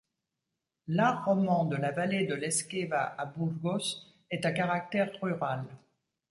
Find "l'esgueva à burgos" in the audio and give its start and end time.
2.33-3.99